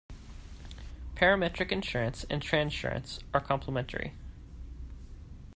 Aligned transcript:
Parametric 1.13 1.71
Insurance 1.71 2.25
and 2.27 2.41
Transurance 2.41 3.19
are 3.35 3.39
complementary. 3.39 4.15